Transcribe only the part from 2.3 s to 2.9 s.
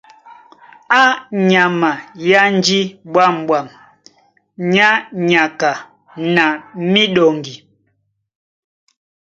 ánjí